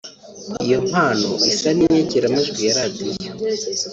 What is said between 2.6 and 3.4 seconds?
ya Radiyo